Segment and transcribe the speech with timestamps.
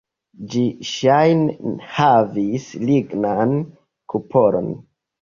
[0.53, 3.57] Ĝi ŝajne havis lignan
[4.17, 4.79] kupolon.